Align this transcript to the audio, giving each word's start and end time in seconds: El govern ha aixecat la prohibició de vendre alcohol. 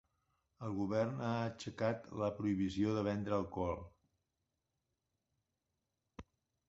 El 0.67 0.71
govern 0.77 1.19
ha 1.27 1.33
aixecat 1.41 2.09
la 2.21 2.29
prohibició 2.39 2.95
de 2.95 3.03
vendre 3.09 3.37
alcohol. 3.37 3.85